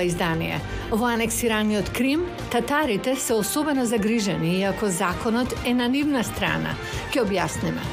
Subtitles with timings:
[0.00, 0.60] ова издание.
[0.90, 6.74] Во анексираниот Крим, татарите се особено загрижени, иако законот е на нивна страна.
[7.12, 7.84] Ке објасниме.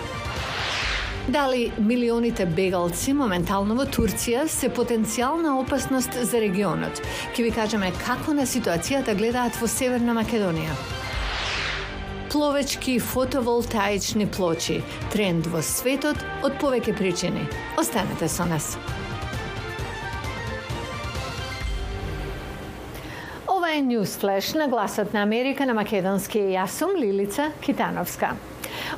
[1.27, 7.01] Дали милионите бегалци моментално во Турција се потенцијална опасност за регионот?
[7.35, 10.71] Ке ви кажеме како на ситуацијата гледаат во Северна Македонија.
[12.31, 14.79] Пловечки фотоволтаични плочи,
[15.11, 17.43] тренд во светот од повеќе причини.
[17.77, 18.77] Останете со нас.
[23.67, 26.39] Ова е Newsflash на гласот на Америка на македонски.
[26.39, 28.29] Јас сум Лилица Китановска.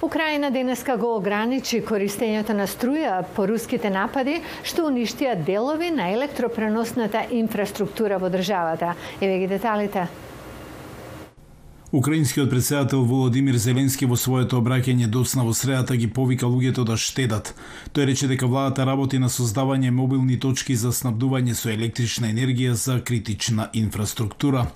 [0.02, 7.26] Украина денеска го ограничи користењето на струја по руските напади, што уништија делови на електропреносната
[7.32, 8.94] инфраструктура во државата.
[9.22, 10.06] Еве ги деталите.
[11.92, 17.56] Украинскиот председател Володимир Зеленски во своето обраќање доцна во средата ги повика луѓето да штедат.
[17.98, 23.00] Тој рече дека владата работи на создавање мобилни точки за снабдување со електрична енергија за
[23.02, 24.68] критична инфраструктура.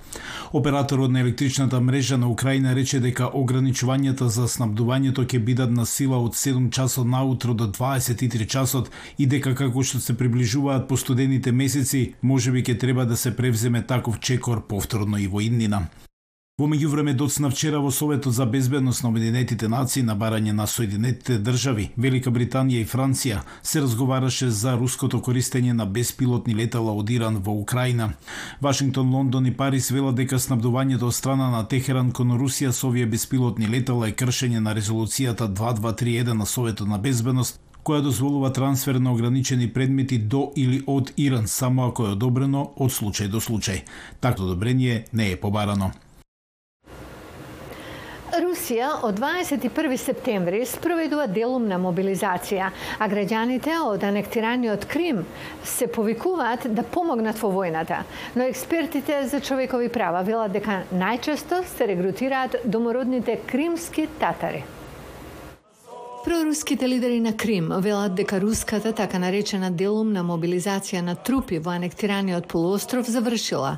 [0.52, 6.18] Операторот на електричната мрежа на Украина рече дека ограничувањата за снабдувањето ќе бидат на сила
[6.18, 12.14] од 7 часот наутро до 23 часот и дека како што се приближуваат постудените месеци,
[12.22, 15.86] можеби ќе треба да се превземе таков чекор повторно и во иднина.
[16.54, 21.40] Во меѓувреме доцна вчера во Советот за безбедност на Обединетите нации на барање на Соединетите
[21.42, 27.40] држави, Велика Британија и Франција се разговараше за руското користење на беспилотни летала од Иран
[27.42, 28.12] во Украина.
[28.60, 33.10] Вашингтон, Лондон и Париз велат дека снабдувањето од страна на Техеран кон Русија со овие
[33.10, 39.12] беспилотни летала е кршење на резолуцијата 2231 на Советот на безбедност која дозволува трансфер на
[39.12, 43.82] ограничени предмети до или од Иран само ако е одобрено од случај до случај.
[44.20, 45.90] Такво одобрение не е побарано.
[48.42, 55.22] Русија од 21 септември спроведува делумна мобилизација, а граѓаните од анектираниот Крим
[55.62, 58.02] се повикуваат да помогнат во војната.
[58.34, 64.64] Но експертите за човекови права велат дека најчесто се регрутираат домородните кримски татари.
[66.24, 72.46] Проруските лидери на Крим велат дека руската така наречена делумна мобилизација на трупи во анектираниот
[72.48, 73.76] полуостров завршила.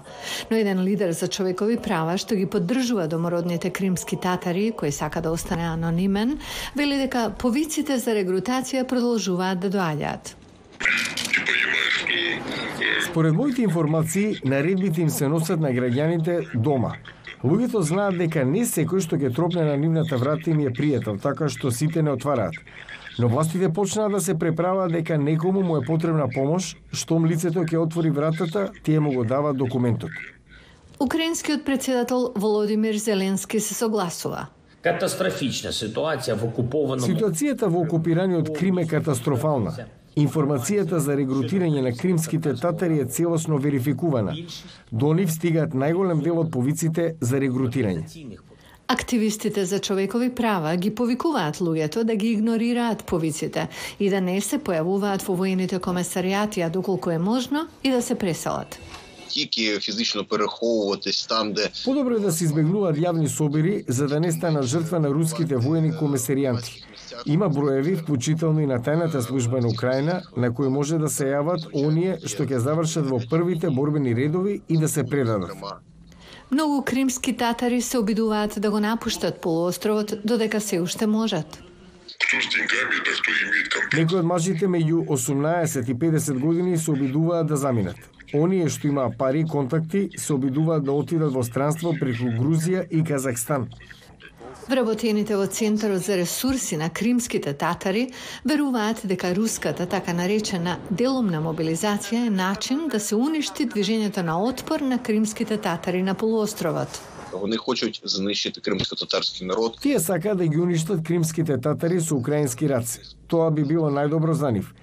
[0.50, 5.34] Но еден лидер за човекови права што ги поддржува домородните кримски татари, кој сака да
[5.34, 6.38] остане анонимен,
[6.76, 10.36] вели дека повиците за регрутација продолжуваат да доаѓаат.
[13.10, 16.94] Според моите информации, наредбите им се носат на граѓаните дома,
[17.46, 21.46] Луѓето знаат дека не секој што ќе тропне на нивната врата им е пријател, така
[21.52, 22.56] што сите не отвараат.
[23.18, 27.78] Но властите почнаа да се преправаат дека некому му е потребна помош, штом лицето ќе
[27.84, 30.10] отвори вратата, тие му го даваат документот.
[31.00, 34.46] Украинскиот председател Володимир Зеленски се согласува.
[34.82, 39.74] Катастрофична ситуација во окупованом Ситуацијата во окупираниот Крим е катастрофална.
[40.16, 44.32] Информацијата за регрутирање на кримските татари е целосно верификувана.
[44.90, 48.38] До нив стигаат најголем дел од повиците за регрутирање.
[48.88, 53.68] Активистите за човекови права ги повикуваат луѓето да ги игнорираат повиците
[54.00, 58.14] и да не се појавуваат во воените комесаријати, а доколку е можно и да се
[58.14, 58.80] преселат.
[59.28, 64.32] Тільки фізично переховуватись там, де Подобро е да се избегнуваат јавни собири за да не
[64.32, 66.84] станат жртва на руските воени комесаријанти.
[67.26, 71.68] Има броеви, вклучително и на тајната служба на Украина, на кои може да се јават
[71.74, 75.52] оние што ќе завршат во првите борбени редови и да се предадат.
[76.50, 81.62] Многу кримски татари се обидуваат да го напуштат полуостровот додека се уште можат.
[83.94, 87.96] Некои од мажите меѓу 18 и 50 години се обидуваат да заминат.
[88.34, 93.04] Оние што имаат пари и контакти се обидуваат да отидат во странство преку Грузија и
[93.04, 93.68] Казахстан.
[94.68, 98.10] Вработените во Центарот за ресурси на кримските татари
[98.44, 104.80] веруваат дека руската така наречена делумна мобилизација е начин да се уништи движењето на отпор
[104.80, 107.00] на кримските татари на полуостровот.
[107.32, 109.78] вони хочуть знищити кримсько-татарський народ.
[109.82, 113.00] Тие сакаат да ги уништат кримските татари со украински раци.
[113.28, 114.74] Тоа би било најдобро за нив.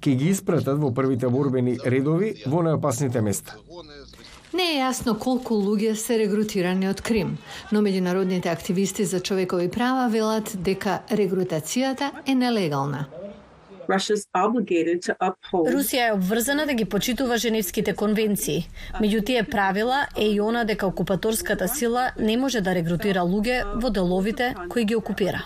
[0.00, 3.56] Ке ги испратат во првите борбени редови во најопасните места.
[4.52, 7.38] Не е јасно колку луѓе се регрутирани од Крим,
[7.72, 13.06] но меѓународните активисти за човекови права велат дека регрутацијата е нелегална.
[15.52, 18.68] Русија е обврзана да ги почитува Женевските конвенции.
[19.00, 23.90] Меѓу тие правила е и она дека окупаторската сила не може да регрутира луѓе во
[23.90, 25.44] деловите кои ги окупира.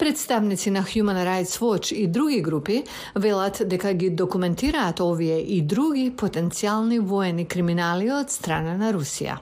[0.00, 6.06] Представници на Human Rights Watch и други групи велат дека ги документираат овие и други
[6.16, 9.36] потенцијални воени криминали од страна на Русија.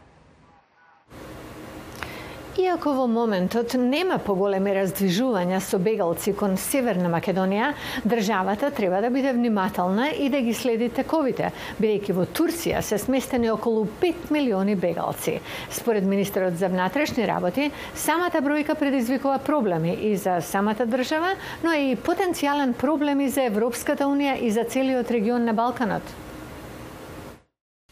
[2.58, 7.68] Иако во моментот нема поголеми раздвижувања со бегалци кон Северна Македонија,
[8.02, 13.52] државата треба да биде внимателна и да ги следи тековите, бидејќи во Турција се сместени
[13.54, 15.38] околу 5 милиони бегалци.
[15.70, 21.94] Според министерот за внатрешни работи, самата бројка предизвикува проблеми и за самата држава, но и
[21.94, 26.02] потенцијален проблем и за Европската унија и за целиот регион на Балканот.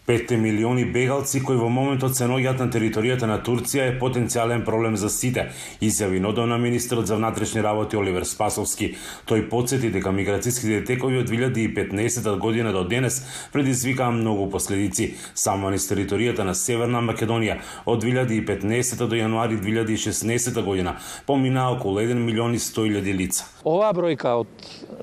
[0.07, 4.95] Петте милиони бегалци кои во моментот се наоѓаат на територијата на Турција е потенцијален проблем
[4.95, 5.49] за сите,
[5.83, 8.93] изјави нодовна министерот за внатрешни работи Оливер Спасовски.
[9.27, 13.19] Тој подсети дека миграцијските текови од 2015 година до денес
[13.53, 15.17] предизвикаа многу последици.
[15.35, 22.15] Само низ територијата на Северна Македонија од 2015 до јануари 2016 година поминаа околу 1
[22.15, 23.51] милион и 100 илјади лица.
[23.65, 24.47] Оваа бројка од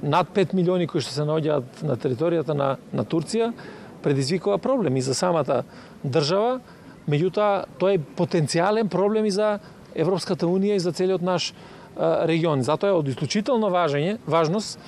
[0.01, 3.51] над 5 милиони кои што се наоѓаат на територијата на, на Турција
[4.03, 5.63] предизвикува проблеми за самата
[6.05, 6.59] држава,
[7.09, 9.59] меѓутоа тоа е потенцијален проблем и за
[9.95, 11.53] Европската унија и за целиот наш
[11.97, 12.63] регион.
[12.63, 14.79] Затоа е од исклучително важење, важност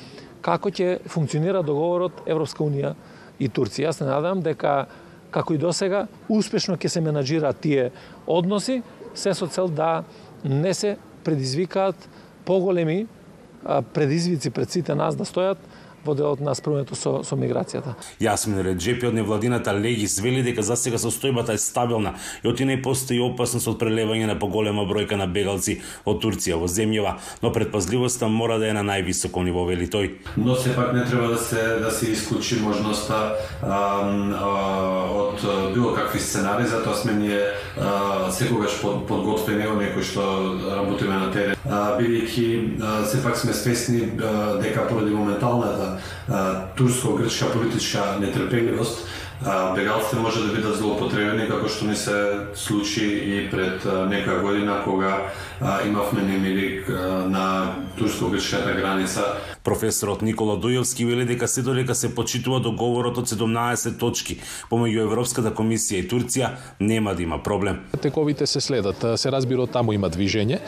[0.45, 2.95] како ќе функционира договорот Европска унија
[3.39, 3.89] и Турција.
[3.89, 4.85] Јас се надам дека
[5.31, 7.89] како и досега успешно ќе се менаџираат тие
[8.27, 8.81] односи,
[9.13, 10.03] се со цел да
[10.43, 11.95] не се предизвикаат
[12.45, 13.07] поголеми
[13.93, 15.57] предизвици пред сите нас да стојат
[16.05, 17.95] во делот на спроването со, со миграцијата.
[18.21, 22.77] Јасмин Реджепи од невладината Легис вели дека за сега состојбата е стабилна и оти не
[22.81, 28.27] постои опасност од прелевање на поголема бројка на бегалци од Турција во земјава, но предпазливоста
[28.27, 30.11] мора да е на највисоко ниво, вели тој.
[30.37, 34.49] Но сепак не треба да се да се исклучи можноста а, а,
[35.11, 35.41] од
[35.73, 37.41] било какви сценари, затоа сме ние
[37.79, 40.23] а, секогаш под, подготвени во некој што
[40.65, 41.55] работиме на терен.
[41.65, 42.45] Бидејќи
[43.09, 45.94] сепак сме свесни а, дека поради моменталната
[46.77, 49.07] турско-грчка политичка нетрпеливост,
[49.75, 52.17] бегалците може да бидат злоупотребени како што ни се
[52.55, 55.31] случи и пред некоја година кога
[55.85, 56.89] имавме немирик
[57.29, 59.21] на турско-грчката граница
[59.63, 64.37] Професорот Никола Дујовски вели дека се додека се почитува договорот од 17 точки
[64.69, 67.79] помеѓу Европската комисија и Турција, нема да има проблем.
[68.01, 70.59] Тековите се следат, се разбира таму има движење,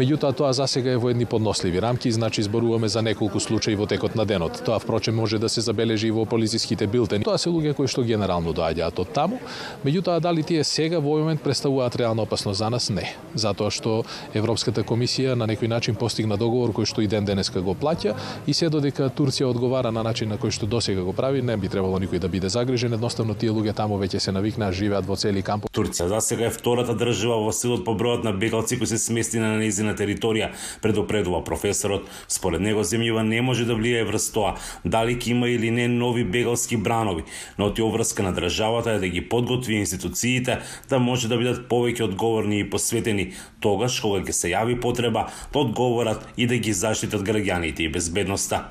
[0.00, 4.16] меѓутоа тоа засега е во едни подносливи рамки, значи зборуваме за неколку случаи во текот
[4.18, 4.62] на денот.
[4.64, 7.24] Тоа впрочем може да се забележи и во полициските билтени.
[7.24, 9.38] Тоа се луѓе кои што генерално доаѓаат од таму,
[9.86, 12.90] меѓутоа дали тие сега во момент представуваат реална опасност за нас?
[12.90, 13.14] Не.
[13.34, 14.02] Затоа што
[14.34, 18.14] Европската комисија на некој начин постигна договор кој што и ден денеска го плаќа
[18.46, 21.68] и се додека Турција одговара на начин на кој што досега го прави, не би
[21.68, 25.42] требало никој да биде загрижен, едноставно тие луѓе таму веќе се навикнаа, живеат во цели
[25.42, 25.68] кампо.
[25.68, 29.44] Турција за сега е втората држава во силот по бројот на бегалци кои се сместени
[29.44, 30.50] на нејзина територија,
[30.82, 32.08] предупредува професорот.
[32.28, 36.24] Според него земјава не може да влијае врз тоа дали ќе има или не нови
[36.24, 37.24] бегалски бранови,
[37.58, 40.58] но ти врска на државата е да ги подготви институциите
[40.88, 45.58] да може да бидат повеќе одговорни и посветени тогаш кога ќе се јави потреба да
[45.58, 48.64] одговорат и да ги заштитат граѓаните и безбедност безбедноста.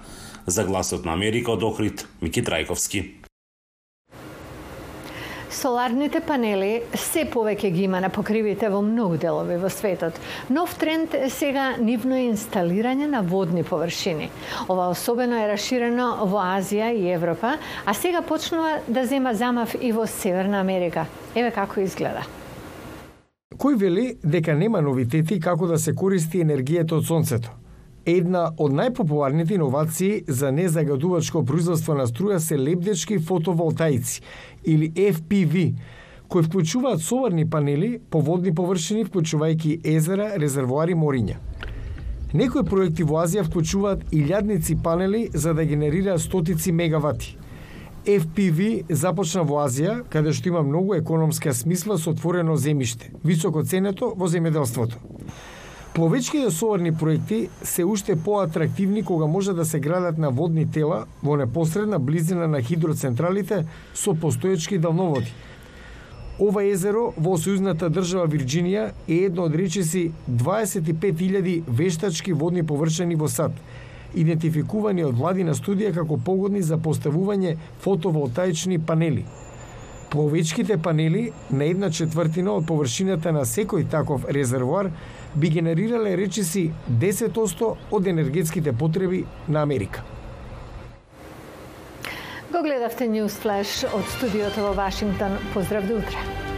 [0.47, 3.03] За гласот на Америка од Охрид, Мики Трајковски.
[5.49, 10.13] Соларните панели се повеќе ги има на покривите во многу делови во светот.
[10.49, 14.29] Нов тренд е сега нивно инсталирање на водни површини.
[14.69, 19.91] Ова особено е расширено во Азија и Европа, а сега почнува да зема замав и
[19.91, 21.07] во Северна Америка.
[21.35, 22.23] Еве како изгледа.
[23.57, 27.49] Кој вели дека нема новитети како да се користи енергијата од сонцето?
[28.09, 34.21] Една од најпопуларните иновации за незагадувачко производство на струја се лебдечки фотоволтаици
[34.65, 35.73] или FPV,
[36.27, 41.37] кои вклучуваат соларни панели по водни површини, вклучувајќи езера, резервоари, мориња.
[42.33, 47.37] Некои проекти во Азија вклучуваат и илјадници панели за да генерираат стотици мегавати.
[48.05, 54.13] FPV започна во Азија, каде што има многу економска смисла со отворено земјиште, високо ценето
[54.15, 54.97] во земјоделството.
[55.93, 61.35] Пловечките соларни проекти се уште поатрактивни кога може да се градат на водни тела во
[61.35, 65.33] непосредна близина на хидроцентралите со постоечки далноводи.
[66.39, 73.27] Ова езеро во сојузната држава Вирџинија е едно од речиси 25.000 вештачки водни површини во
[73.27, 73.51] сад,
[74.15, 79.25] идентификувани од владина студија како погодни за поставување фотоволтаични панели.
[80.09, 84.93] Пловечките панели на една четвртина од површината на секој таков резервоар
[85.35, 90.03] би генерирале речиси 10% од енергетските потреби на Америка.
[92.51, 95.37] Го гледавте Newsflash од студиото во Вашингтон.
[95.53, 96.48] Поздрав до утре.